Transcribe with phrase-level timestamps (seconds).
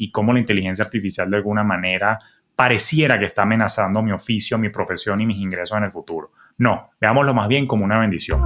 [0.00, 2.18] y cómo la inteligencia artificial de alguna manera
[2.56, 6.32] pareciera que está amenazando mi oficio, mi profesión y mis ingresos en el futuro.
[6.56, 8.40] No, veámoslo más bien como una bendición.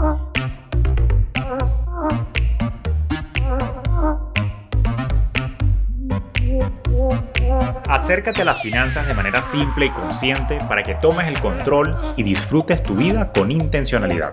[7.88, 12.24] Acércate a las finanzas de manera simple y consciente para que tomes el control y
[12.24, 14.32] disfrutes tu vida con intencionalidad.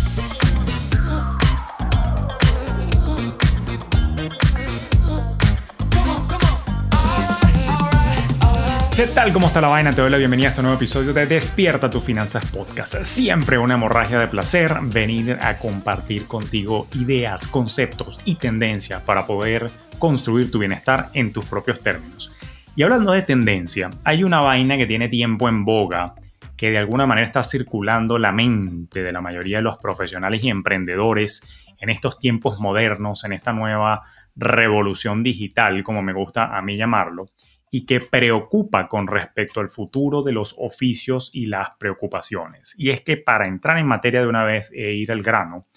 [8.93, 9.31] ¿Qué tal?
[9.31, 9.93] ¿Cómo está la vaina?
[9.93, 12.95] Te doy la bienvenida a este nuevo episodio de Despierta tus finanzas podcast.
[13.03, 19.71] Siempre una hemorragia de placer venir a compartir contigo ideas, conceptos y tendencias para poder
[19.97, 22.33] construir tu bienestar en tus propios términos.
[22.75, 26.15] Y hablando de tendencia, hay una vaina que tiene tiempo en boga
[26.57, 30.49] que de alguna manera está circulando la mente de la mayoría de los profesionales y
[30.49, 31.47] emprendedores
[31.79, 34.01] en estos tiempos modernos, en esta nueva
[34.35, 37.27] revolución digital, como me gusta a mí llamarlo
[37.73, 42.75] y que preocupa con respecto al futuro de los oficios y las preocupaciones.
[42.77, 45.67] Y es que para entrar en materia de una vez e ir al grano,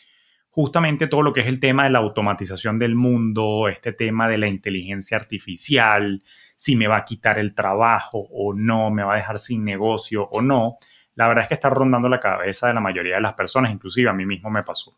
[0.50, 4.38] justamente todo lo que es el tema de la automatización del mundo, este tema de
[4.38, 6.24] la inteligencia artificial,
[6.56, 10.28] si me va a quitar el trabajo o no, me va a dejar sin negocio
[10.32, 10.78] o no,
[11.14, 14.10] la verdad es que está rondando la cabeza de la mayoría de las personas, inclusive
[14.10, 14.96] a mí mismo me pasó.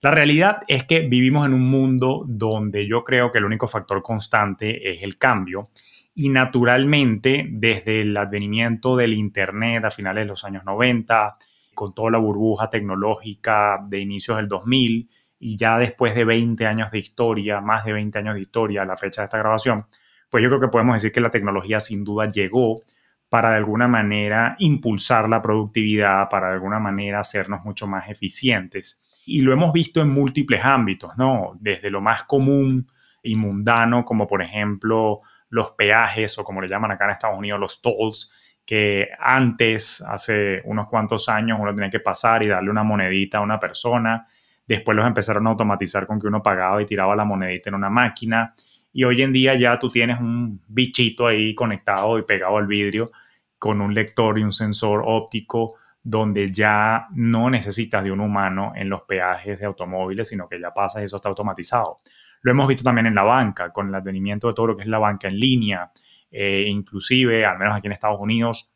[0.00, 4.02] La realidad es que vivimos en un mundo donde yo creo que el único factor
[4.02, 5.70] constante es el cambio
[6.18, 11.36] y naturalmente desde el advenimiento del Internet a finales de los años 90,
[11.74, 16.90] con toda la burbuja tecnológica de inicios del 2000 y ya después de 20 años
[16.90, 19.84] de historia, más de 20 años de historia a la fecha de esta grabación,
[20.30, 22.80] pues yo creo que podemos decir que la tecnología sin duda llegó
[23.28, 29.02] para de alguna manera impulsar la productividad, para de alguna manera hacernos mucho más eficientes.
[29.26, 31.58] Y lo hemos visto en múltiples ámbitos, ¿no?
[31.60, 32.90] Desde lo más común
[33.22, 37.60] y mundano, como por ejemplo los peajes o como le llaman acá en Estados Unidos
[37.60, 38.32] los tolls,
[38.64, 43.40] que antes, hace unos cuantos años, uno tenía que pasar y darle una monedita a
[43.42, 44.26] una persona.
[44.66, 47.90] Después los empezaron a automatizar con que uno pagaba y tiraba la monedita en una
[47.90, 48.54] máquina.
[48.92, 53.12] Y hoy en día ya tú tienes un bichito ahí conectado y pegado al vidrio
[53.58, 58.88] con un lector y un sensor óptico donde ya no necesitas de un humano en
[58.88, 61.98] los peajes de automóviles, sino que ya pasas y eso está automatizado.
[62.46, 64.88] Lo hemos visto también en la banca, con el advenimiento de todo lo que es
[64.88, 65.90] la banca en línea,
[66.30, 68.70] eh, inclusive, al menos aquí en Estados Unidos,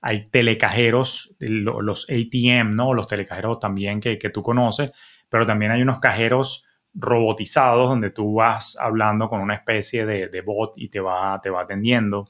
[0.00, 2.94] hay telecajeros, los ATM, ¿no?
[2.94, 4.92] Los telecajeros también que, tú conoces,
[5.28, 6.64] pero también hay unos cajeros
[6.94, 11.60] robotizados donde tú vas hablando con una especie de, bot y te va, te va
[11.60, 12.24] atendiendo.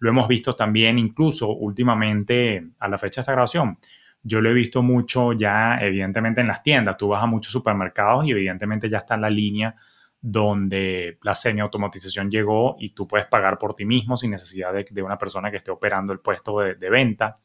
[0.00, 3.78] Lo hemos visto también incluso últimamente a la fecha de esta grabación.
[4.24, 6.96] Yo lo he visto mucho ya evidentemente en las tiendas.
[6.96, 9.76] Tú vas a muchos supermercados y evidentemente ya está en la línea
[10.24, 15.18] donde la semi-automatización llegó y tú puedes pagar por ti mismo sin necesidad de, una
[15.18, 17.38] persona que esté operando el puesto de, venta.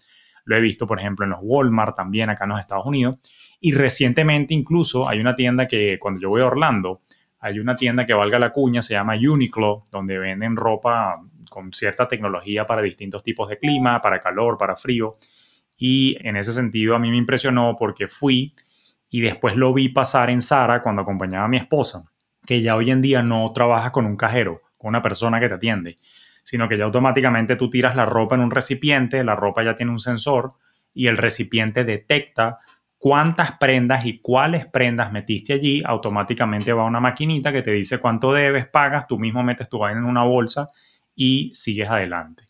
[0.45, 3.17] Lo he visto, por ejemplo, en los Walmart también acá en los Estados Unidos.
[3.59, 7.01] Y recientemente incluso hay una tienda que cuando yo voy a Orlando,
[7.39, 11.15] hay una tienda que valga la cuña, se llama Uniqlo, donde venden ropa
[11.49, 15.17] con cierta tecnología para distintos tipos de clima, para calor, para frío.
[15.75, 18.53] Y en ese sentido a mí me impresionó porque fui
[19.09, 22.05] y después lo vi pasar en Sara cuando acompañaba a mi esposa
[22.47, 25.55] que ya hoy en día no trabajas con un cajero, con una persona que te
[25.55, 25.97] atiende,
[26.43, 29.91] sino que ya automáticamente tú tiras la ropa en un recipiente, la ropa ya tiene
[29.91, 30.53] un sensor
[30.93, 32.59] y el recipiente detecta
[32.97, 38.31] cuántas prendas y cuáles prendas metiste allí, automáticamente va una maquinita que te dice cuánto
[38.31, 40.67] debes, pagas, tú mismo metes tu vaina en una bolsa
[41.13, 42.43] y sigues adelante.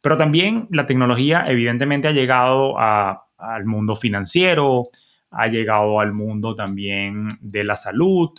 [0.00, 4.84] Pero también la tecnología evidentemente ha llegado al mundo financiero,
[5.30, 8.30] ha llegado al mundo también de la salud,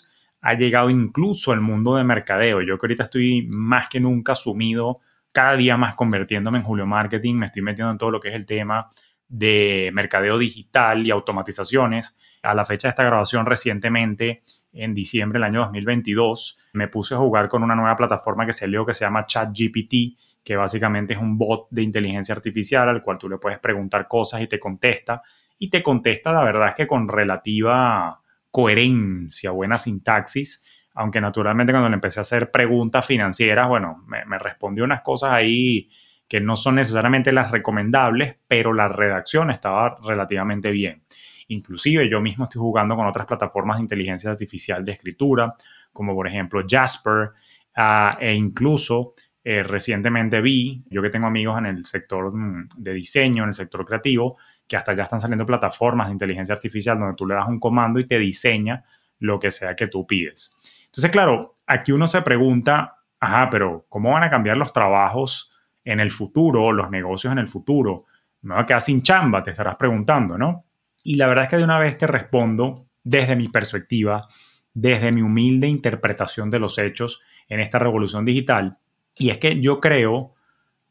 [0.43, 2.61] ha llegado incluso al mundo de mercadeo.
[2.61, 5.00] Yo que ahorita estoy más que nunca sumido,
[5.31, 8.35] cada día más convirtiéndome en Julio Marketing, me estoy metiendo en todo lo que es
[8.35, 8.89] el tema
[9.29, 12.18] de mercadeo digital y automatizaciones.
[12.44, 17.19] A la fecha de esta grabación recientemente, en diciembre del año 2022, me puse a
[17.19, 21.38] jugar con una nueva plataforma que salió que se llama ChatGPT, que básicamente es un
[21.38, 25.21] bot de inteligencia artificial al cual tú le puedes preguntar cosas y te contesta.
[25.57, 28.22] Y te contesta, la verdad es que con relativa
[28.53, 30.63] coherencia, buena sintaxis,
[30.94, 35.89] aunque naturalmente cuando le empecé a hacer preguntas financieras, bueno, me, respondió unas cosas ahí
[36.27, 41.01] que no son necesariamente las recomendables, pero la redacción estaba relativamente bien.
[41.47, 45.51] Inclusive yo mismo estoy jugando con otras plataformas de inteligencia artificial de escritura,
[45.91, 47.31] como por ejemplo Jasper,
[47.75, 52.94] ah, e incluso eh, recientemente vi, yo que tengo amigos en el sector mm, de
[52.94, 54.38] diseño, en el sector creativo,
[54.73, 57.99] que hasta ya están saliendo plataformas de inteligencia artificial donde tú le das un comando
[57.99, 58.83] y te diseña
[59.19, 60.57] lo que sea que tú pides.
[60.85, 65.53] Entonces, claro, aquí uno se pregunta, ajá, pero ¿cómo van a cambiar los trabajos
[65.85, 68.05] en el futuro, los negocios en el futuro?
[68.41, 70.65] Me va a quedar sin chamba, te estarás preguntando, ¿no?
[71.03, 74.27] Y la verdad es que de una vez te respondo desde mi perspectiva,
[74.73, 78.79] desde mi humilde interpretación de los hechos en esta revolución digital.
[79.15, 80.32] Y es que yo creo,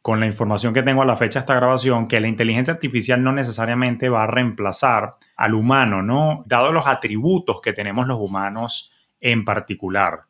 [0.03, 3.23] con la información que tengo a la fecha de esta grabación, que la inteligencia artificial
[3.23, 6.43] no necesariamente va a reemplazar al humano, ¿no?
[6.47, 10.23] Dado los atributos que tenemos los humanos en particular,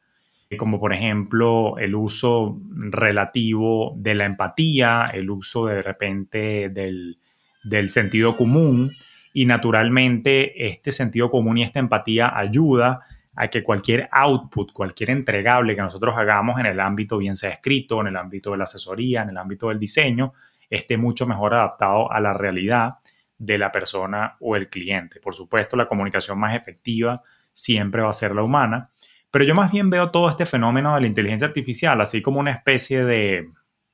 [0.59, 7.19] como por ejemplo el uso relativo de la empatía, el uso de repente del,
[7.65, 8.91] del sentido común,
[9.33, 13.01] y naturalmente este sentido común y esta empatía ayuda
[13.34, 18.00] a que cualquier output, cualquier entregable que nosotros hagamos en el ámbito, bien sea escrito,
[18.00, 20.34] en el ámbito de la asesoría, en el ámbito del diseño,
[20.69, 22.99] esté mucho mejor adaptado a la realidad
[23.38, 25.20] de la persona o el cliente.
[25.20, 28.90] Por supuesto, la comunicación más efectiva siempre va a ser la humana,
[29.31, 32.52] pero yo más bien veo todo este fenómeno de la inteligencia artificial así como una
[32.52, 33.50] especie de,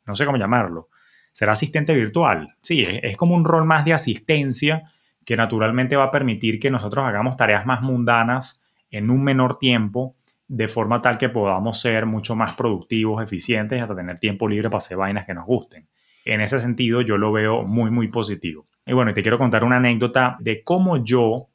[0.06, 0.88] no sé cómo llamarlo,
[1.32, 2.56] será asistente virtual.
[2.61, 4.82] Sí, es, como un rol más de asistencia
[5.25, 10.17] que naturalmente va a permitir que nosotros hagamos tareas más mundanas en un menor tiempo,
[10.46, 14.79] de forma tal que podamos ser mucho más productivos, eficientes hasta tener tiempo libre para
[14.79, 15.88] hacer vainas que nos gusten.
[16.25, 18.64] En ese sentido, yo lo veo muy, muy positivo.
[18.87, 21.49] Y bueno, te quiero contar una anécdota de cómo yo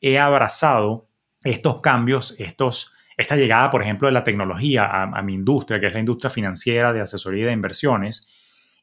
[0.00, 1.08] he abrazado
[1.44, 5.86] estos cambios, estos, esta llegada, por ejemplo, de la tecnología a, a mi industria, que
[5.86, 8.28] es la industria financiera de asesoría y de inversiones.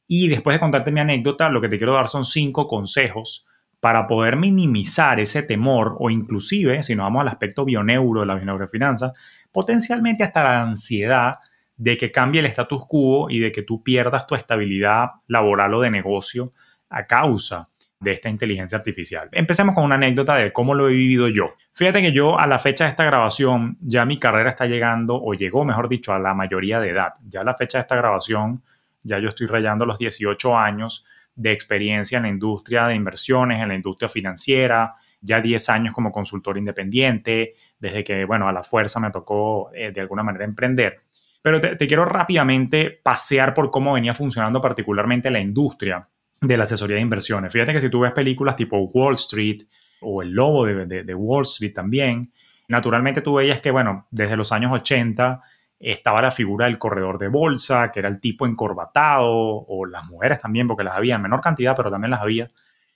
[0.08, 3.46] Y después de contarte mi anécdota, lo que te quiero dar son cinco consejos
[3.80, 8.68] para poder minimizar ese temor o inclusive, si nos vamos al aspecto bioneuro de la
[8.68, 9.14] finanzas,
[9.52, 11.36] potencialmente hasta la ansiedad
[11.78, 15.82] de que cambie el status quo y de que tú pierdas tu estabilidad laboral o
[15.82, 16.52] de negocio
[16.90, 19.30] a causa de esta inteligencia artificial.
[19.32, 21.56] Empecemos con una anécdota de cómo lo he vivido yo.
[21.74, 25.34] Fíjate que yo a la fecha de esta grabación ya mi carrera está llegando o
[25.34, 27.14] llegó, mejor dicho, a la mayoría de edad.
[27.28, 28.62] Ya a la fecha de esta grabación
[29.04, 31.06] ya yo estoy rayando los 18 años
[31.40, 36.12] de experiencia en la industria de inversiones, en la industria financiera, ya 10 años como
[36.12, 41.00] consultor independiente, desde que, bueno, a la fuerza me tocó eh, de alguna manera emprender.
[41.42, 46.06] Pero te, quiero rápidamente pasear por cómo venía funcionando particularmente la industria
[46.42, 47.54] de la asesoría de inversiones.
[47.54, 49.62] Fíjate que si tú ves películas tipo Wall Street
[50.02, 52.34] o El Lobo de, de Wall Street también,
[52.68, 55.42] naturalmente tú veías que, bueno, desde los años 80
[55.80, 60.42] estaba la figura del corredor de bolsa, que era el tipo encorbatado, o las mujeres
[60.42, 62.50] también, porque las había en menor cantidad, pero también las había,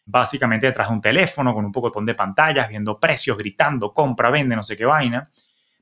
[0.06, 4.56] básicamente detrás de un teléfono con un pocotón de pantallas, viendo precios, gritando, compra, vende,
[4.56, 5.30] no sé qué vaina.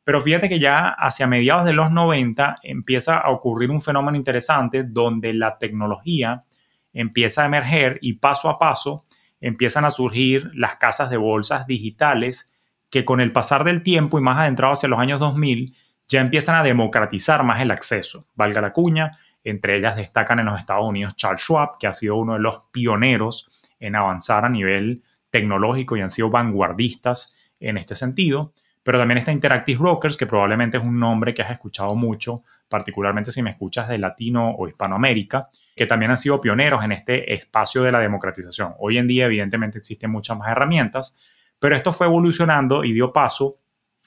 [0.03, 4.83] Pero fíjate que ya hacia mediados de los 90 empieza a ocurrir un fenómeno interesante
[4.83, 6.43] donde la tecnología
[6.93, 9.05] empieza a emerger y paso a paso
[9.39, 12.47] empiezan a surgir las casas de bolsas digitales
[12.89, 15.75] que con el pasar del tiempo y más adentrado hacia los años 2000
[16.11, 18.27] ya empiezan a democratizar más el acceso.
[18.35, 22.17] Valga la cuña, entre ellas destacan en los Estados Unidos Charles Schwab, que ha sido
[22.17, 23.49] uno de los pioneros
[23.79, 28.53] en avanzar a nivel tecnológico y han sido vanguardistas en este sentido.
[28.83, 33.31] Pero también está Interactive Brokers, que probablemente es un nombre que has escuchado mucho, particularmente
[33.31, 37.83] si me escuchas de Latino o Hispanoamérica, que también han sido pioneros en este espacio
[37.83, 38.73] de la democratización.
[38.79, 41.17] Hoy en día, evidentemente, existen muchas más herramientas,
[41.57, 43.60] pero esto fue evolucionando y dio paso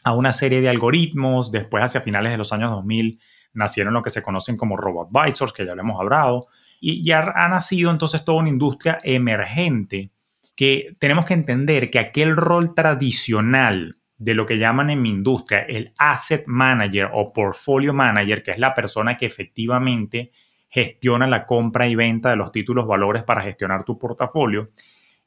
[0.04, 1.50] a una serie de algoritmos.
[1.50, 3.20] Después, hacia finales de los años 2000,
[3.54, 6.46] nacieron lo que se conocen como robot advisors, que ya lo hemos hablado,
[6.80, 10.10] y ya ha nacido entonces toda una industria emergente
[10.54, 15.60] que tenemos que entender que aquel rol tradicional de lo que llaman en mi industria
[15.60, 20.30] el asset manager o portfolio manager, que es la persona que efectivamente
[20.68, 24.68] gestiona la compra y venta de los títulos valores para gestionar tu portafolio,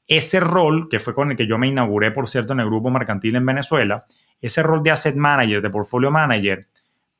[0.07, 2.89] ese rol, que fue con el que yo me inauguré, por cierto, en el grupo
[2.89, 4.05] mercantil en Venezuela,
[4.41, 6.67] ese rol de asset manager, de portfolio manager,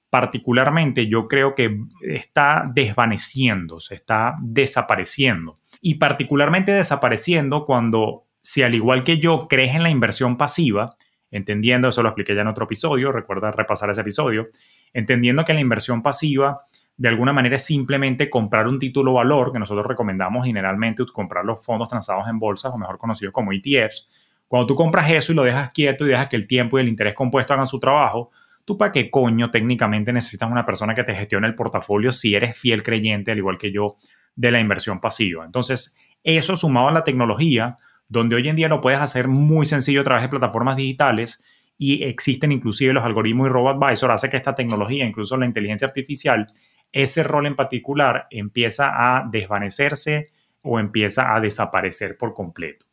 [0.10, 5.60] particularmente yo creo que está desvaneciendo, se está desapareciendo.
[5.82, 10.96] Y particularmente desapareciendo cuando, si al igual que yo crees en la inversión pasiva,
[11.30, 14.48] entendiendo, eso lo expliqué ya en otro episodio, recuerda repasar ese episodio,
[14.94, 16.58] entendiendo que la inversión pasiva
[16.96, 21.64] de alguna manera es simplemente comprar un título valor, que nosotros recomendamos generalmente comprar los
[21.64, 24.10] fondos transados en bolsas o mejor conocidos como ETFs,
[24.48, 26.88] cuando tú compras eso y lo dejas quieto y dejas que el tiempo y el
[26.88, 28.32] interés compuesto hagan su trabajo,
[28.66, 32.58] ¿tú para qué coño técnicamente necesitas una persona que te gestione el portafolio si eres
[32.58, 33.96] fiel creyente, al igual que yo,
[34.36, 35.46] de la inversión pasiva?
[35.46, 37.77] Entonces, eso sumado a la tecnología,
[38.08, 41.44] donde hoy en día lo puedes hacer muy sencillo a través de plataformas digitales
[41.77, 46.48] y existen inclusive los algoritmos y RoboAdvisor, hace que esta tecnología, incluso la inteligencia artificial,
[46.92, 50.30] ese rol en particular empieza a desvanecerse
[50.62, 52.87] o empieza a desaparecer por completo.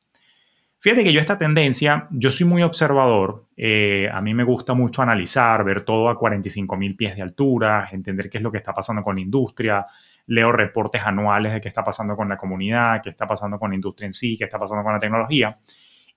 [0.84, 5.00] Fíjate que yo esta tendencia, yo soy muy observador, eh, a mí me gusta mucho
[5.00, 8.74] analizar, ver todo a 45 mil pies de altura, entender qué es lo que está
[8.74, 9.82] pasando con la industria,
[10.26, 13.76] leo reportes anuales de qué está pasando con la comunidad, qué está pasando con la
[13.76, 15.58] industria en sí, qué está pasando con la tecnología.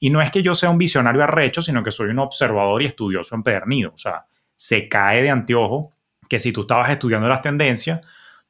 [0.01, 2.87] Y no es que yo sea un visionario arrecho, sino que soy un observador y
[2.87, 3.93] estudioso empedernido.
[3.95, 5.93] O sea, se cae de anteojo
[6.27, 8.01] que si tú estabas estudiando las tendencias,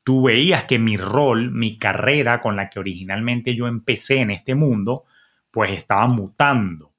[0.03, 4.55] tú veías que mi rol, mi carrera con la que originalmente yo empecé en este
[4.55, 5.05] mundo,
[5.51, 6.94] pues estaba mutando.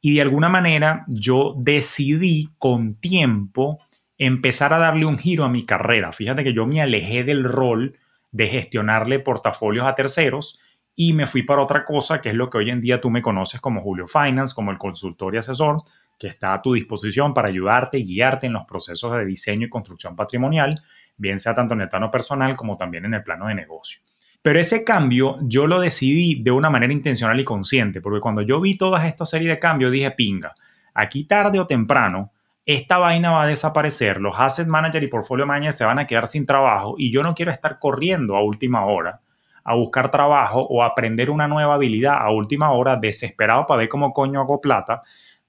[0.00, 3.78] Y de alguna manera yo decidí con tiempo
[4.18, 6.12] empezar a darle un giro a mi carrera.
[6.12, 7.98] Fíjate que yo me alejé del rol
[8.30, 10.58] de gestionarle portafolios a terceros
[10.94, 13.22] y me fui para otra cosa, que es lo que hoy en día tú me
[13.22, 15.82] conoces como Julio Finance, como el consultor y asesor,
[16.18, 19.70] que está a tu disposición para ayudarte y guiarte en los procesos de diseño y
[19.70, 20.82] construcción patrimonial,
[21.16, 24.02] bien sea tanto en el plano personal como también en el plano de negocio.
[24.42, 28.60] Pero ese cambio yo lo decidí de una manera intencional y consciente, porque cuando yo
[28.60, 30.54] vi toda esta serie de cambios dije, pinga,
[30.94, 32.32] aquí tarde o temprano,
[32.66, 36.28] esta vaina va a desaparecer, los asset manager y portfolio manager se van a quedar
[36.28, 39.20] sin trabajo y yo no quiero estar corriendo a última hora
[39.64, 44.12] a buscar trabajo o aprender una nueva habilidad a última hora, desesperado para ver cómo
[44.12, 45.02] coño hago plata,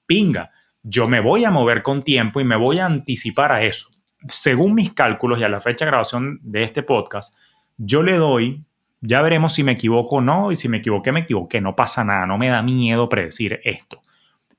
[0.05, 0.51] pinga,
[0.83, 3.89] yo me voy a mover con tiempo y me voy a anticipar a eso.
[4.27, 7.37] Según mis cálculos y a la fecha de grabación de este podcast,
[7.77, 8.63] yo le doy,
[9.05, 12.05] ya veremos si me equivoco o no, y si me equivoqué, me equivoqué, no pasa
[12.05, 14.01] nada, no me da miedo predecir esto.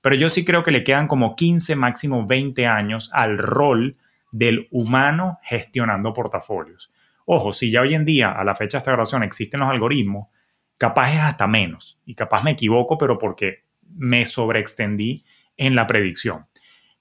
[0.02, 3.96] Pero yo sí creo que le quedan como 15, máximo 20 años al rol
[4.32, 6.92] del humano gestionando portafolios.
[7.24, 10.28] Ojo, si ya hoy en día, a la fecha de esta grabación, existen los algoritmos,
[10.76, 11.98] capaz es hasta menos.
[12.04, 13.64] Y capaz me equivoco, pero porque
[13.96, 15.22] me sobreextendí
[15.56, 16.44] en la predicción.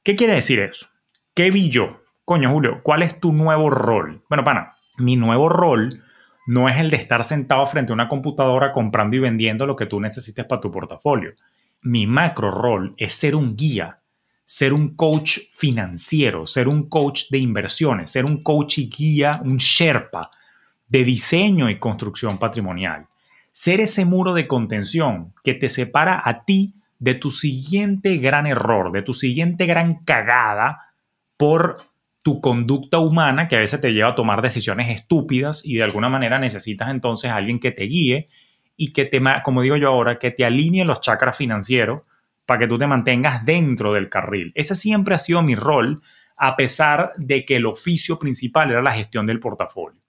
[0.01, 0.87] ¿Qué quiere decir eso?
[1.33, 2.03] ¿Qué vi yo?
[2.23, 4.23] Coño, Julio, ¿cuál es tu nuevo rol?
[4.29, 6.01] Bueno, pana, mi nuevo rol
[6.45, 9.85] no es el de estar sentado frente a una computadora comprando y vendiendo lo que
[9.85, 11.33] tú necesites para tu portafolio.
[11.81, 13.99] Mi macro rol es ser un guía
[14.45, 19.57] ser un coach financiero, ser un coach de inversiones, ser un coach y guía, un
[19.57, 20.31] Sherpa
[20.87, 23.07] de diseño y construcción patrimonial.
[23.51, 28.91] Ser ese muro de contención que te separa a ti de tu siguiente gran error,
[28.91, 30.93] de tu siguiente gran cagada
[31.37, 31.79] por
[32.23, 36.09] tu conducta humana que a veces te lleva a tomar decisiones estúpidas y de alguna
[36.09, 38.25] manera necesitas entonces a alguien que te guíe
[38.77, 42.01] y que te, como digo yo ahora, que te alinee los chakras financieros
[42.45, 44.53] para que tú te mantengas dentro del carril.
[44.55, 46.01] Ese siempre ha sido mi rol,
[46.37, 50.01] a pesar de que el oficio principal era la gestión del portafolio.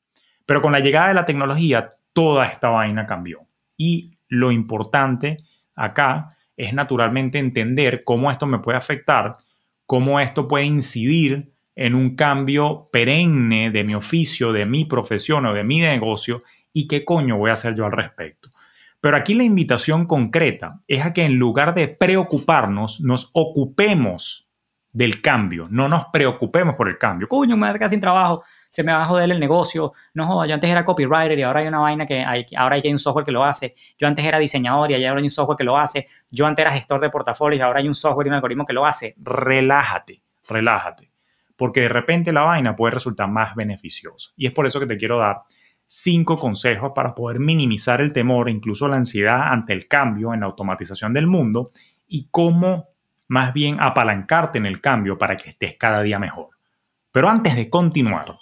[0.47, 3.40] Pero con la llegada de la tecnología, toda esta vaina cambió.
[3.76, 5.38] Y lo importante
[5.75, 9.37] acá es naturalmente entender cómo esto me puede afectar,
[9.85, 15.54] cómo esto puede incidir en un cambio perenne de mi oficio, de mi profesión o
[15.54, 16.40] de mi negocio
[16.73, 18.50] y qué coño voy a hacer yo al respecto.
[19.00, 24.49] Pero aquí la invitación concreta es a que en lugar de preocuparnos, nos ocupemos
[24.95, 27.28] del cambio, no nos preocupemos por el cambio.
[27.28, 29.93] Coño, me voy a quedar sin trabajo, se me va a joder el negocio.
[30.14, 32.99] No yo antes era copywriter y ahora hay una vaina que hay, ahora hay un
[32.99, 33.75] software que lo hace.
[33.99, 36.07] Yo antes era diseñador y ahora hay un software que lo hace.
[36.31, 38.73] Yo antes era gestor de portafolios y ahora hay un software y un algoritmo que
[38.73, 39.16] lo hace.
[39.19, 41.11] Relájate, relájate,
[41.56, 44.30] porque de repente la vaina puede resultar más beneficiosa.
[44.37, 45.42] Y es por eso que te quiero dar
[45.87, 50.46] cinco consejos para poder minimizar el temor incluso la ansiedad ante el cambio en la
[50.46, 51.70] automatización del mundo
[52.06, 52.88] y cómo
[53.28, 56.50] más bien apalancarte en el cambio para que estés cada día mejor.
[57.12, 58.34] Pero antes de continuar,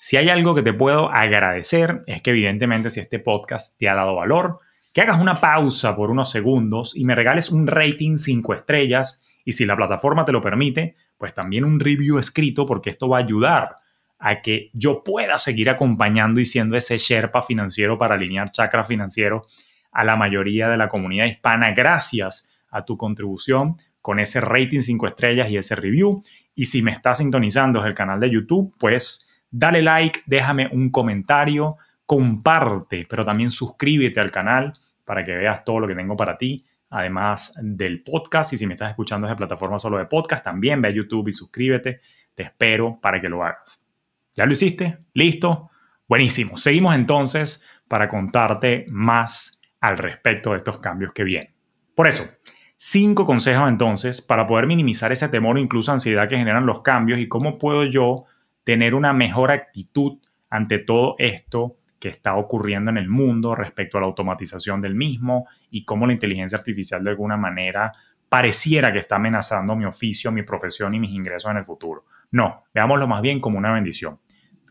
[0.00, 3.94] si hay algo que te puedo agradecer es que evidentemente si este podcast te ha
[3.94, 4.60] dado valor,
[4.92, 9.52] que hagas una pausa por unos segundos y me regales un rating 5 estrellas y
[9.52, 13.22] si la plataforma te lo permite, pues también un review escrito porque esto va a
[13.22, 13.76] ayudar
[14.18, 19.46] a que yo pueda seguir acompañando y siendo ese Sherpa financiero para alinear chakra financiero
[19.92, 25.06] a la mayoría de la comunidad hispana gracias a tu contribución con ese rating 5
[25.06, 26.22] estrellas y ese review.
[26.54, 31.76] Y si me estás sintonizando el canal de YouTube, pues dale like, déjame un comentario,
[32.06, 34.72] comparte, pero también suscríbete al canal
[35.04, 38.52] para que veas todo lo que tengo para ti, además del podcast.
[38.52, 41.32] Y si me estás escuchando desde plataforma solo de podcast, también ve a YouTube y
[41.32, 42.00] suscríbete.
[42.34, 43.86] Te espero para que lo hagas.
[44.34, 44.98] ¿Ya lo hiciste?
[45.14, 45.70] ¿Listo?
[46.08, 46.56] Buenísimo.
[46.56, 51.54] Seguimos entonces para contarte más al respecto de estos cambios que vienen.
[51.94, 52.28] Por eso,
[52.76, 57.18] cinco consejos entonces para poder minimizar ese temor o incluso ansiedad que generan los cambios
[57.18, 58.24] y cómo puedo yo
[58.64, 60.18] tener una mejor actitud
[60.50, 65.46] ante todo esto que está ocurriendo en el mundo respecto a la automatización del mismo
[65.70, 67.92] y cómo la inteligencia artificial de alguna manera
[68.28, 72.04] pareciera que está amenazando mi oficio, mi profesión y mis ingresos en el futuro.
[72.30, 74.20] No, veámoslo más bien como una bendición.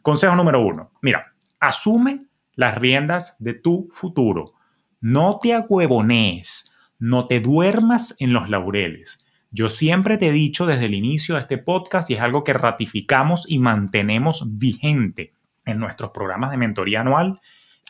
[0.01, 4.53] Consejo número uno, mira, asume las riendas de tu futuro.
[5.01, 9.25] No te agüevonees, no te duermas en los laureles.
[9.51, 12.53] Yo siempre te he dicho desde el inicio de este podcast y es algo que
[12.53, 15.33] ratificamos y mantenemos vigente
[15.67, 17.39] en nuestros programas de mentoría anual.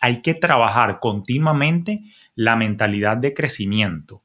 [0.02, 2.00] Hay que trabajar continuamente
[2.36, 4.22] la mentalidad de crecimiento.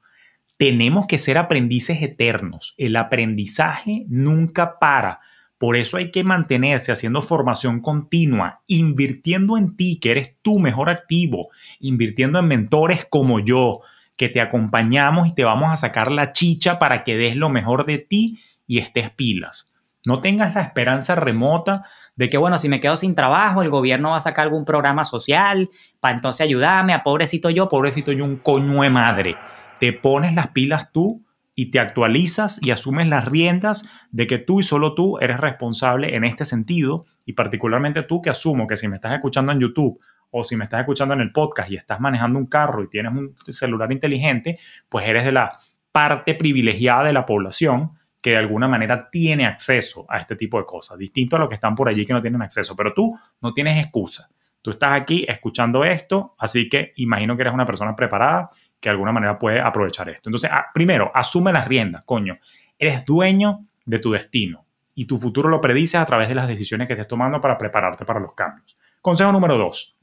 [0.57, 2.75] Tenemos que ser aprendices eternos.
[2.77, 5.21] El aprendizaje nunca para.
[5.59, 10.91] Por eso hay que mantenerse haciendo formación continua, invirtiendo en ti, que eres tu mejor
[10.91, 13.81] activo, invirtiendo en mentores como yo,
[14.17, 17.87] que te acompañamos y te vamos a sacar la chicha para que des lo mejor
[17.87, 19.73] de ti y estés pilas.
[20.07, 21.85] No tengas la esperanza remota
[22.17, 25.05] de que, bueno, si me quedo sin trabajo, el gobierno va a sacar algún programa
[25.05, 27.69] social para entonces ayudarme a pobrecito yo.
[27.69, 29.37] Pobrecito yo, un coño de madre.
[29.81, 34.61] Te pones las pilas tú y te actualizas y asumes las riendas de que tú
[34.61, 38.89] y solo tú eres responsable en este sentido y particularmente tú que asumo que si
[38.89, 40.01] me estás escuchando en YouTube
[40.31, 43.13] o si me estás escuchando en el podcast y estás manejando un carro y tienes
[43.13, 45.53] un celular inteligente, pues eres de la
[45.93, 47.93] parte privilegiada de la población
[48.23, 51.57] que de alguna manera tiene acceso a este tipo de cosas, distinto a los que
[51.57, 54.31] están por allí que no tienen acceso, pero tú no tienes excusa.
[54.63, 58.49] Tú estás aquí escuchando esto, así que imagino que eres una persona preparada
[58.79, 60.29] que de alguna manera puede aprovechar esto.
[60.29, 62.39] Entonces, ah, primero, asume las riendas, coño.
[62.79, 66.87] Eres dueño de tu destino y tu futuro lo predices a través de las decisiones
[66.87, 68.77] que estés tomando para prepararte para los cambios.
[69.01, 69.97] Consejo número dos,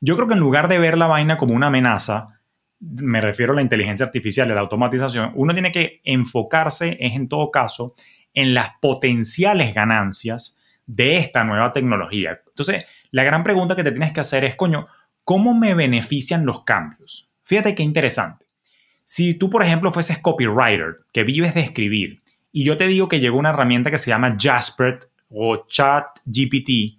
[0.00, 2.35] yo creo que en lugar de ver la vaina como una amenaza,
[2.80, 7.28] me refiero a la inteligencia artificial, a la automatización, uno tiene que enfocarse, es en
[7.28, 7.94] todo caso,
[8.34, 12.40] en las potenciales ganancias de esta nueva tecnología.
[12.46, 14.86] Entonces, la gran pregunta que te tienes que hacer es, coño,
[15.24, 17.28] ¿cómo me benefician los cambios?
[17.44, 18.46] Fíjate qué interesante.
[19.04, 23.20] Si tú, por ejemplo, fueses copywriter, que vives de escribir, y yo te digo que
[23.20, 26.98] llegó una herramienta que se llama Jasper o ChatGPT,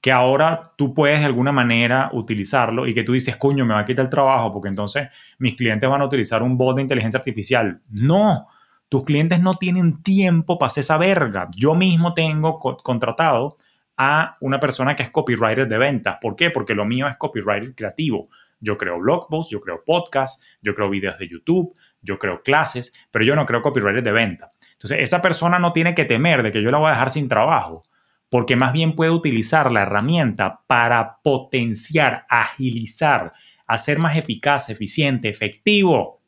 [0.00, 3.80] que ahora tú puedes de alguna manera utilizarlo y que tú dices, coño, me va
[3.80, 7.18] a quitar el trabajo porque entonces mis clientes van a utilizar un bot de inteligencia
[7.18, 7.80] artificial.
[7.90, 8.46] No,
[8.88, 11.48] tus clientes no tienen tiempo para hacer esa verga.
[11.56, 13.56] Yo mismo tengo contratado
[13.96, 16.18] a una persona que es copywriter de ventas.
[16.20, 16.50] ¿Por qué?
[16.50, 18.28] Porque lo mío es copywriter creativo.
[18.60, 22.92] Yo creo blog posts, yo creo podcasts, yo creo videos de YouTube, yo creo clases,
[23.10, 24.50] pero yo no creo copywriter de venta.
[24.72, 27.28] Entonces, esa persona no tiene que temer de que yo la voy a dejar sin
[27.28, 27.82] trabajo
[28.30, 33.32] porque más bien puede utilizar la herramienta para potenciar, agilizar,
[33.66, 36.20] hacer más eficaz, eficiente, efectivo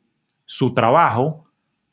[0.45, 1.45] su trabajo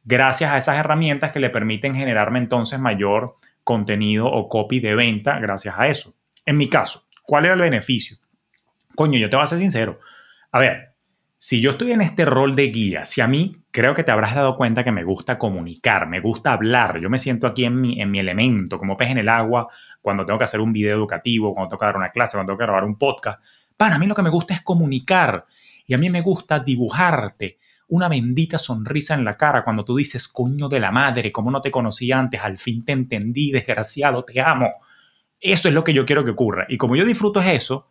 [0.04, 5.38] gracias a esas herramientas que le permiten generarme entonces mayor contenido o copy de venta
[5.38, 6.14] gracias a eso.
[6.46, 8.16] En mi caso, ¿cuál era el beneficio?
[8.94, 10.00] Coño, yo te voy a ser sincero.
[10.50, 10.94] A ver,
[11.36, 14.34] si yo estoy en este rol de guía, si a mí creo que te habrás
[14.34, 18.00] dado cuenta que me gusta comunicar, me gusta hablar, yo me siento aquí en mi,
[18.00, 19.68] en mi elemento, como pez en el agua,
[20.08, 22.58] cuando tengo que hacer un video educativo, cuando tengo que dar una clase, cuando tengo
[22.60, 23.44] que grabar un podcast.
[23.76, 25.44] Para a mí lo que me gusta es comunicar
[25.86, 30.26] y a mí me gusta dibujarte una bendita sonrisa en la cara cuando tú dices,
[30.26, 34.40] coño de la madre, como no te conocí antes, al fin te entendí, desgraciado, te
[34.40, 34.76] amo.
[35.38, 36.64] Eso es lo que yo quiero que ocurra.
[36.70, 37.90] Y como yo disfruto es eso,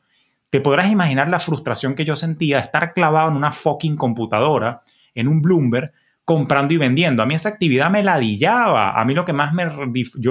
[0.50, 4.82] te podrás imaginar la frustración que yo sentía de estar clavado en una fucking computadora,
[5.14, 5.92] en un Bloomberg,
[6.28, 7.24] comprando y vendiendo.
[7.24, 9.00] A mí esa actividad me ladillaba.
[9.00, 9.66] A mí lo que más me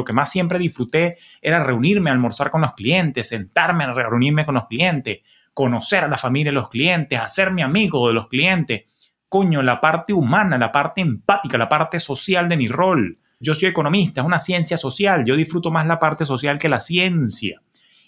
[0.05, 4.67] que más siempre disfruté era reunirme, almorzar con los clientes, sentarme a reunirme con los
[4.67, 5.21] clientes,
[5.55, 8.83] conocer a la familia de los clientes, hacerme amigo de los clientes.
[9.31, 13.19] Coño, la parte humana, la parte empática, la parte social de mi rol.
[13.41, 15.25] Yo soy economista, es una ciencia social.
[15.25, 17.63] Yo disfruto más la parte social que la ciencia.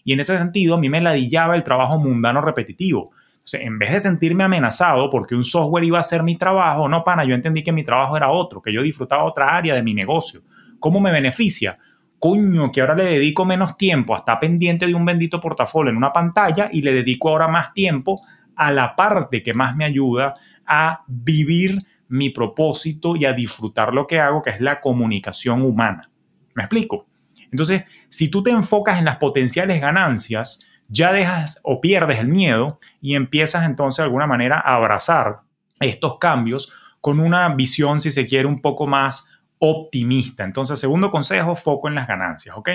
[0.04, 3.12] Y en ese sentido, a mí me ladillaba el trabajo mundano repetitivo.
[3.54, 7.24] En vez de sentirme amenazado porque un software iba a hacer mi trabajo, no, pana,
[7.24, 10.42] yo entendí que mi trabajo era otro, que yo disfrutaba otra área de mi negocio.
[10.78, 11.76] ¿Cómo me beneficia?
[12.18, 15.96] Coño, que ahora le dedico menos tiempo a estar pendiente de un bendito portafolio en
[15.96, 18.20] una pantalla y le dedico ahora más tiempo
[18.56, 20.34] a la parte que más me ayuda
[20.66, 26.10] a vivir mi propósito y a disfrutar lo que hago, que es la comunicación humana.
[26.54, 27.06] ¿Me explico?
[27.50, 32.78] Entonces, si tú te enfocas en las potenciales ganancias, ya dejas o pierdes el miedo
[33.00, 35.40] y empiezas entonces de alguna manera a abrazar
[35.80, 40.44] estos cambios con una visión, si se quiere, un poco más optimista.
[40.44, 42.70] Entonces, segundo consejo, foco en las ganancias, ¿ok?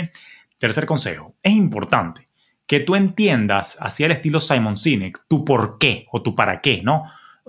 [0.58, 2.26] Tercer consejo, es importante
[2.66, 6.82] que tú entiendas, hacia el estilo Simon Sinek, tu por qué o tu para qué,
[6.82, 7.04] ¿no?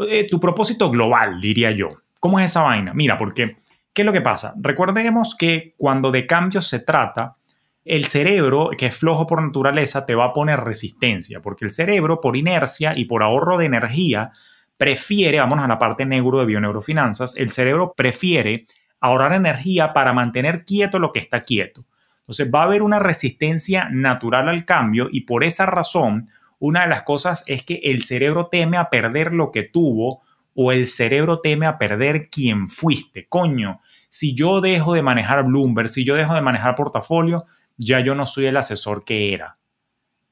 [0.09, 1.90] Eh, tu propósito global, diría yo.
[2.18, 2.92] ¿Cómo es esa vaina?
[2.92, 3.57] Mira, porque
[3.94, 4.55] ¿Qué es lo que pasa?
[4.61, 7.37] Recordemos que cuando de cambios se trata,
[7.85, 12.20] el cerebro, que es flojo por naturaleza, te va a poner resistencia, porque el cerebro,
[12.20, 14.33] por inercia y por ahorro de energía,
[14.77, 18.66] prefiere, vámonos a la parte neuro de bioneurofinanzas, el cerebro prefiere
[19.01, 21.85] ahorrar energía para mantener quieto lo que está quieto.
[22.20, 26.27] Entonces va a haber una resistencia natural al cambio y por esa razón
[26.59, 30.23] una de las cosas es que el cerebro teme a perder lo que tuvo
[30.55, 33.27] o el cerebro teme a perder quien fuiste.
[33.29, 37.44] Coño, si yo dejo de manejar Bloomberg, si yo dejo de manejar portafolio,
[37.76, 39.56] ya yo no soy el asesor que era.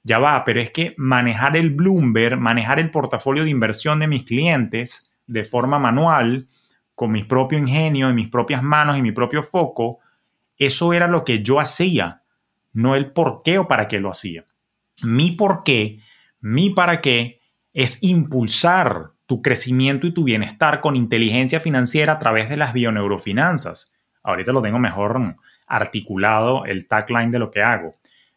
[0.04, 4.24] Ya va, pero es que manejar el Bloomberg, manejar el portafolio de inversión de mis
[4.24, 6.48] clientes de forma manual,
[6.94, 10.00] con mi propio ingenio, en mis propias manos y mi propio foco,
[10.56, 12.22] eso era lo que yo hacía,
[12.72, 14.44] no el por qué o para qué lo hacía.
[15.02, 16.00] Mi por qué,
[16.40, 17.40] mi para qué
[17.72, 23.94] es impulsar tu crecimiento y tu bienestar con inteligencia financiera a través de las bioneurofinanzas.
[24.22, 27.94] Ahorita lo tengo mejor articulado el tagline de lo que hago.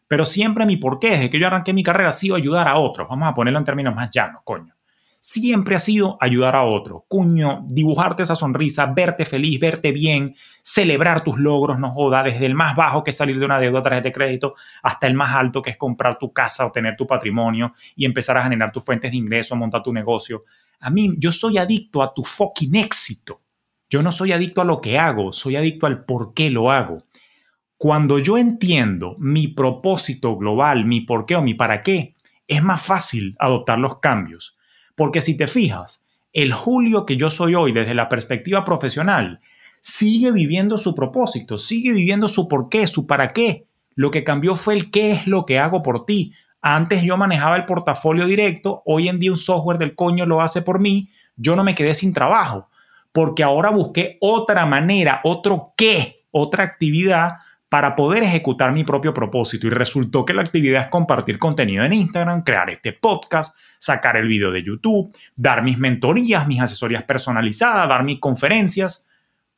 [0.08, 3.08] Pero siempre mi porqué, desde que yo arranqué mi carrera, ha sido ayudar a otros.
[3.08, 4.74] Vamos a ponerlo en términos más llanos, coño.
[5.18, 7.02] Siempre ha sido ayudar a otros.
[7.08, 12.54] Coño, dibujarte esa sonrisa, verte feliz, verte bien, celebrar tus logros, no joda, desde el
[12.54, 15.34] más bajo que es salir de una deuda a través de crédito hasta el más
[15.34, 18.84] alto que es comprar tu casa o tener tu patrimonio y empezar a generar tus
[18.84, 20.42] fuentes de ingreso, montar tu negocio.
[20.78, 23.45] A mí, yo soy adicto a tu fucking éxito.
[23.88, 27.04] Yo no soy adicto a lo que hago, soy adicto al por qué lo hago.
[27.78, 32.14] Cuando yo entiendo mi propósito global, mi por qué o mi para qué,
[32.48, 34.56] es más fácil adoptar los cambios.
[34.94, 39.40] Porque si te fijas, el Julio que yo soy hoy desde la perspectiva profesional
[39.80, 43.66] sigue viviendo su propósito, sigue viviendo su por qué, su para qué.
[43.94, 46.32] Lo que cambió fue el qué es lo que hago por ti.
[46.60, 50.62] Antes yo manejaba el portafolio directo, hoy en día un software del coño lo hace
[50.62, 52.68] por mí, yo no me quedé sin trabajo,
[53.16, 57.38] porque ahora busqué otra manera, otro qué, otra actividad
[57.70, 61.94] para poder ejecutar mi propio propósito y resultó que la actividad es compartir contenido en
[61.94, 67.88] Instagram, crear este podcast, sacar el video de YouTube, dar mis mentorías, mis asesorías personalizadas,
[67.88, 69.08] dar mis conferencias.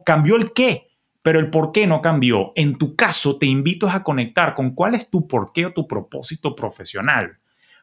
[0.07, 0.87] Cambió el qué,
[1.21, 2.53] pero el por qué no cambió.
[2.55, 5.88] En tu caso, te invito a conectar con cuál es tu por qué o tu
[5.88, 7.38] propósito profesional.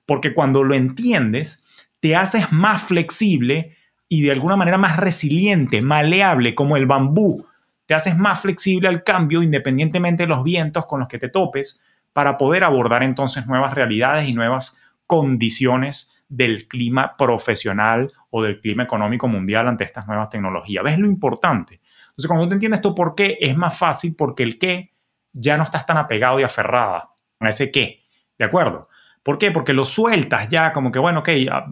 [0.06, 1.66] Porque cuando lo entiendes,
[2.00, 3.76] te haces más flexible
[4.08, 7.46] y de alguna manera más resiliente, maleable, como el bambú
[7.86, 11.84] te haces más flexible al cambio independientemente de los vientos con los que te topes
[12.14, 18.84] para poder abordar entonces nuevas realidades y nuevas condiciones del clima profesional o del clima
[18.84, 20.84] económico mundial ante estas nuevas tecnologías.
[20.84, 21.82] ¿Ves lo importante?
[22.10, 23.38] Entonces, cuando tú entiendes esto, ¿por qué?
[23.42, 24.94] Es más fácil porque el qué
[25.34, 28.04] ya no estás tan apegado y aferrada a ese qué.
[28.38, 28.88] ¿De acuerdo?
[29.26, 29.50] ¿Por qué?
[29.50, 31.30] Porque lo sueltas ya como que, bueno, ok,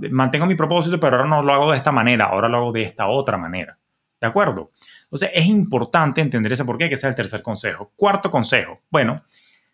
[0.09, 2.81] mantengo mi propósito, pero ahora no lo hago de esta manera, ahora lo hago de
[2.81, 3.77] esta otra manera.
[4.19, 4.71] ¿De acuerdo?
[5.03, 7.91] Entonces es importante entender ese por qué, que sea el tercer consejo.
[7.95, 9.21] Cuarto consejo, bueno,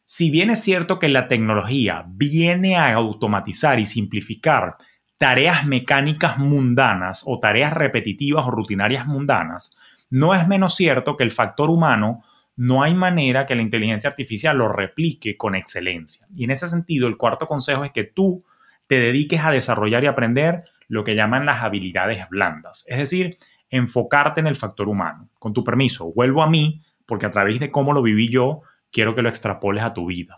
[0.03, 4.75] si bien es cierto que la tecnología viene a automatizar y simplificar
[5.17, 9.77] tareas mecánicas mundanas o tareas repetitivas o rutinarias mundanas,
[10.09, 12.23] no es menos cierto que el factor humano
[12.59, 16.27] no hay manera que la inteligencia artificial lo replique con excelencia.
[16.35, 18.43] Y en ese sentido, el cuarto consejo es que tú
[18.85, 22.83] te dediques a desarrollar y aprender lo que llaman las habilidades blandas.
[22.89, 23.37] Es decir,
[23.69, 25.29] enfocarte en el factor humano.
[25.39, 29.15] Con tu permiso, vuelvo a mí porque a través de cómo lo viví yo, quiero
[29.15, 30.35] que lo extrapoles a tu vida.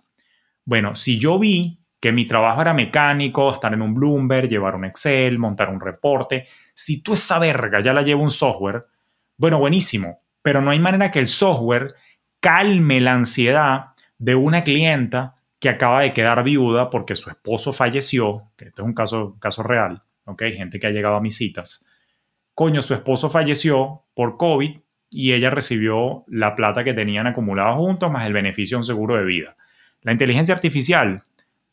[0.64, 4.86] Bueno, si yo vi que mi trabajo era mecánico, estar en un Bloomberg, llevar un
[4.86, 8.84] Excel, montar un reporte, si tú esa verga ya la lleva un software,
[9.38, 11.96] bueno, buenísimo, pero no hay manera que el software
[12.42, 18.52] calme la ansiedad de una clienta que acaba de quedar viuda porque su esposo falleció,
[18.58, 20.44] este es un caso, caso real, ¿ok?
[20.56, 21.86] Gente que ha llegado a mis citas
[22.54, 28.12] coño, su esposo falleció por COVID y ella recibió la plata que tenían acumulada juntos
[28.12, 29.56] más el beneficio de un seguro de vida.
[30.02, 31.24] La inteligencia artificial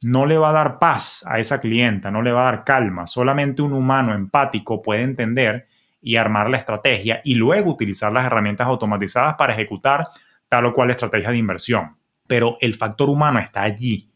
[0.02, 3.06] no le va a dar paz a esa clienta, no le va a dar calma.
[3.06, 5.66] Solamente un humano empático puede entender
[6.00, 10.06] y armar la estrategia y luego utilizar las herramientas automatizadas para ejecutar
[10.48, 11.98] tal o cual estrategia de inversión.
[12.26, 14.10] Pero el factor humano está allí.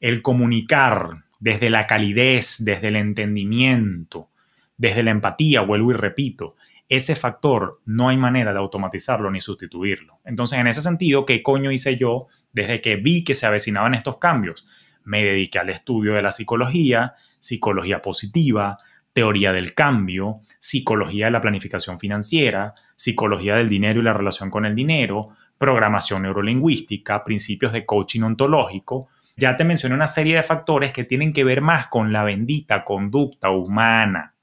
[0.00, 4.30] El comunicar desde la calidez, desde el entendimiento,
[4.76, 6.56] desde la empatía, vuelvo y repito,
[6.88, 10.20] ese factor no hay manera de automatizarlo ni sustituirlo.
[10.24, 14.18] Entonces, en ese sentido, ¿qué coño hice yo desde que vi que se avecinaban estos
[14.18, 14.66] cambios?
[15.04, 18.78] Me dediqué al estudio de la psicología, psicología positiva,
[19.12, 24.64] teoría del cambio, psicología de la planificación financiera, psicología del dinero y la relación con
[24.64, 29.08] el dinero, programación neurolingüística, principios de coaching ontológico.
[29.36, 32.84] Ya te mencioné una serie de factores que tienen que ver más con la bendita
[32.84, 34.34] conducta humana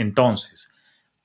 [0.00, 0.74] entonces,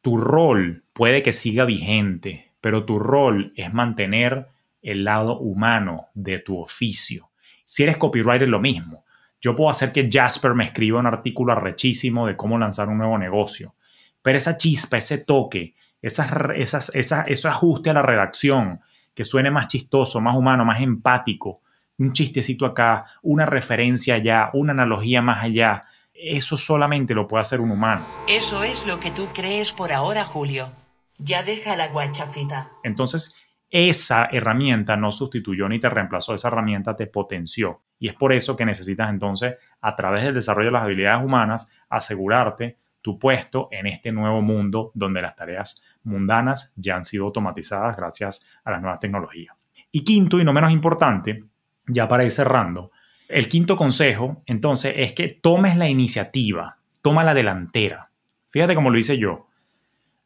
[0.01, 4.47] tu rol puede que siga vigente, pero tu rol es mantener
[4.81, 7.31] el lado humano de tu oficio.
[7.63, 9.05] Si eres copywriter, lo mismo.
[9.39, 13.17] Yo puedo hacer que Jasper me escriba un artículo arrechísimo de cómo lanzar un nuevo
[13.17, 13.75] negocio,
[14.21, 18.81] pero esa chispa, ese toque, esas, esas, esas, ese ajuste a la redacción,
[19.15, 21.61] que suene más chistoso, más humano, más empático,
[21.97, 25.81] un chistecito acá, una referencia allá, una analogía más allá,
[26.13, 28.05] eso solamente lo puede hacer un humano.
[28.27, 30.71] Eso es lo que tú crees por ahora, Julio.
[31.17, 32.71] Ya deja la guachafita.
[32.83, 33.37] Entonces,
[33.69, 37.81] esa herramienta no sustituyó ni te reemplazó, esa herramienta te potenció.
[37.99, 41.69] Y es por eso que necesitas entonces, a través del desarrollo de las habilidades humanas,
[41.89, 47.97] asegurarte tu puesto en este nuevo mundo donde las tareas mundanas ya han sido automatizadas
[47.97, 49.55] gracias a las nuevas tecnologías.
[49.91, 51.43] Y quinto, y no menos importante,
[51.87, 52.91] ya para ir cerrando,
[53.27, 58.11] el quinto consejo, entonces, es que tomes la iniciativa, toma la delantera.
[58.49, 59.47] Fíjate cómo lo hice yo.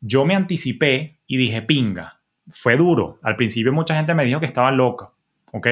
[0.02, 2.20] Yo me anticipé y dije, pinga,
[2.52, 3.20] fue duro.
[3.22, 5.12] Al principio mucha gente me dijo que estaba loca,
[5.52, 5.68] ¿ok?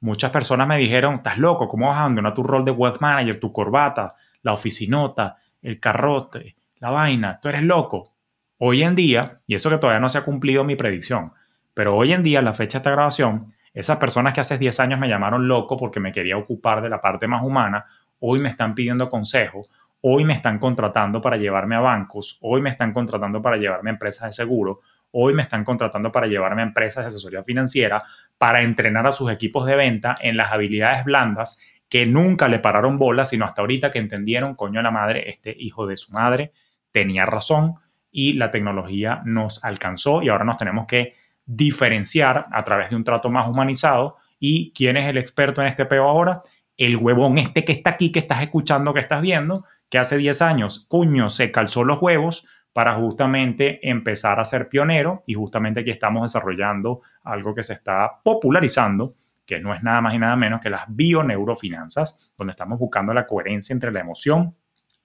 [0.00, 3.40] Muchas personas me dijeron, estás loco, ¿cómo vas a abandonar tu rol de web manager,
[3.40, 7.38] tu corbata, la oficinota, el carrote, la vaina?
[7.40, 8.12] Tú eres loco.
[8.60, 11.32] Hoy en día, y eso que todavía no se ha cumplido mi predicción,
[11.74, 14.98] pero hoy en día, la fecha de esta grabación, esas personas que hace 10 años
[14.98, 17.86] me llamaron loco porque me quería ocupar de la parte más humana,
[18.18, 19.62] hoy me están pidiendo consejo,
[20.00, 23.92] hoy me están contratando para llevarme a bancos, hoy me están contratando para llevarme a
[23.92, 24.80] empresas de seguro,
[25.12, 28.02] hoy me están contratando para llevarme a empresas de asesoría financiera,
[28.38, 32.98] para entrenar a sus equipos de venta en las habilidades blandas que nunca le pararon
[32.98, 36.52] bola, sino hasta ahorita que entendieron, coño la madre, este hijo de su madre
[36.90, 37.76] tenía razón
[38.20, 41.14] y la tecnología nos alcanzó y ahora nos tenemos que
[41.46, 44.16] diferenciar a través de un trato más humanizado.
[44.40, 46.42] ¿Y quién es el experto en este peo ahora?
[46.76, 50.42] El huevón este que está aquí, que estás escuchando, que estás viendo, que hace 10
[50.42, 55.92] años, cuño, se calzó los huevos para justamente empezar a ser pionero y justamente aquí
[55.92, 59.14] estamos desarrollando algo que se está popularizando,
[59.46, 63.28] que no es nada más y nada menos que las bioneurofinanzas, donde estamos buscando la
[63.28, 64.56] coherencia entre la emoción,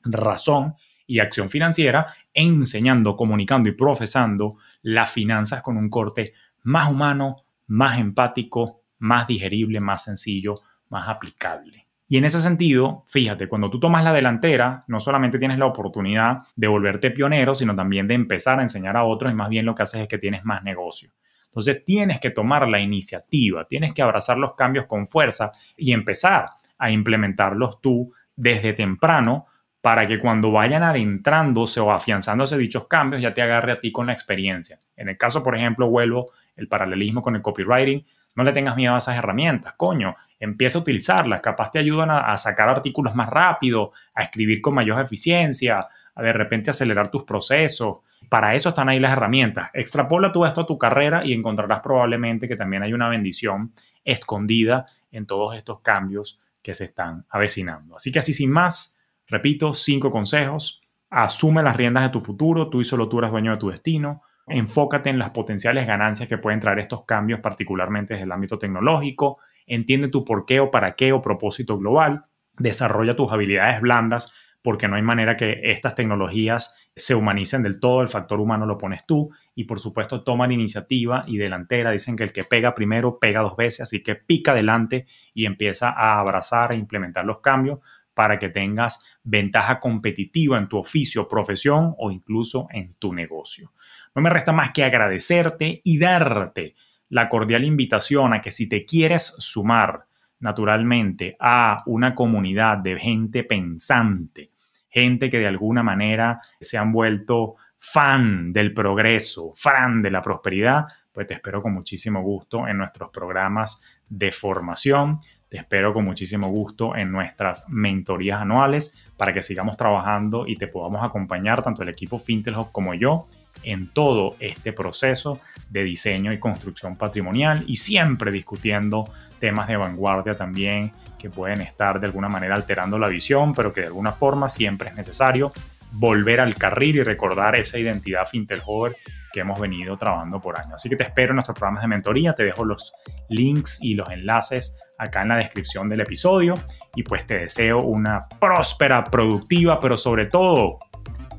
[0.03, 0.73] razón
[1.13, 7.99] y acción financiera, enseñando, comunicando y profesando las finanzas con un corte más humano, más
[7.99, 11.85] empático, más digerible, más sencillo, más aplicable.
[12.07, 16.47] Y en ese sentido, fíjate, cuando tú tomas la delantera, no solamente tienes la oportunidad
[16.55, 19.75] de volverte pionero, sino también de empezar a enseñar a otros y más bien lo
[19.75, 21.11] que haces es que tienes más negocio.
[21.45, 26.47] Entonces tienes que tomar la iniciativa, tienes que abrazar los cambios con fuerza y empezar
[26.79, 29.45] a implementarlos tú desde temprano
[29.83, 34.07] para que cuando vayan adentrándose o afianzándose dichos cambios ya te agarre a ti con
[34.07, 34.79] la experiencia.
[34.95, 38.05] En el caso, por ejemplo, vuelvo el paralelismo con el copywriting,
[38.37, 42.37] no le tengas miedo a esas herramientas, coño, empieza a utilizarlas, capaz te ayudan a,
[42.37, 47.97] sacar artículos más rápido, a escribir con mayor eficiencia, a de repente acelerar tus procesos.
[48.29, 49.69] Para eso están ahí las herramientas.
[49.73, 53.73] Extrapola tú esto a tu carrera y encontrarás probablemente que también hay una bendición
[54.05, 57.97] escondida en todos estos cambios que se están avecinando.
[57.97, 58.97] Así que así sin más,
[59.33, 60.83] Repito, cinco consejos.
[61.09, 64.21] Asume las riendas de tu futuro, tú y solo tú eres dueño de tu destino.
[64.45, 69.39] Enfócate en las potenciales ganancias que pueden traer estos cambios, particularmente desde el ámbito tecnológico.
[69.65, 72.25] Entiende tu por qué o para qué o propósito global.
[72.59, 78.01] Desarrolla tus habilidades blandas porque no hay manera que estas tecnologías se humanicen del todo,
[78.01, 82.15] el factor humano lo pones tú y por supuesto toma la iniciativa y delantera, dicen
[82.15, 86.19] que el que pega primero pega dos veces, así que pica adelante y empieza a
[86.19, 87.79] abrazar e implementar los cambios
[88.13, 93.73] para que tengas ventaja competitiva en tu oficio, profesión o incluso en tu negocio.
[94.15, 96.75] No me resta más que agradecerte y darte
[97.09, 100.05] la cordial invitación a que si te quieres sumar
[100.39, 104.51] naturalmente a una comunidad de gente pensante,
[104.89, 110.85] gente que de alguna manera se han vuelto fan del progreso, fan de la prosperidad,
[111.11, 115.19] pues te espero con muchísimo gusto en nuestros programas de formación
[115.53, 120.65] te espero con muchísimo gusto en nuestras mentorías anuales para que sigamos trabajando y te
[120.65, 123.27] podamos acompañar tanto el equipo Fintel como yo
[123.61, 125.39] en todo este proceso
[125.69, 129.03] de diseño y construcción patrimonial y siempre discutiendo
[129.37, 133.81] temas de vanguardia también que pueden estar de alguna manera alterando la visión, pero que
[133.81, 135.51] de alguna forma siempre es necesario
[135.91, 138.97] volver al carril y recordar esa identidad Fintelhover
[139.31, 140.73] que hemos venido trabajando por años.
[140.73, 142.93] Así que te espero en nuestros programas de mentoría, te dejo los
[143.29, 146.55] links y los enlaces acá en la descripción del episodio.
[146.95, 150.79] Y pues te deseo una próspera, productiva, pero sobre todo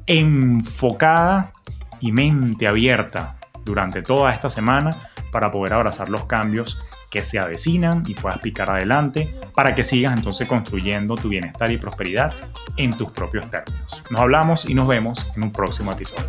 [0.06, 1.52] enfocada
[2.00, 4.94] y mente abierta durante toda esta semana
[5.32, 6.78] para poder abrazar los cambios
[7.10, 11.78] que se avecinan y puedas picar adelante para que sigas entonces construyendo tu bienestar y
[11.78, 12.32] prosperidad
[12.76, 14.02] en tus propios términos.
[14.10, 16.28] Nos hablamos y nos vemos en un próximo episodio.